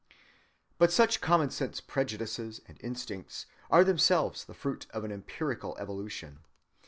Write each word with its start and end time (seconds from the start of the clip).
But 0.79 0.91
such 0.91 1.21
common‐sense 1.21 1.79
prejudices 1.85 2.59
and 2.67 2.79
instincts 2.81 3.45
are 3.69 3.83
themselves 3.83 4.43
the 4.43 4.55
fruit 4.55 4.87
of 4.89 5.03
an 5.03 5.11
empirical 5.11 5.77
evolution. 5.77 6.39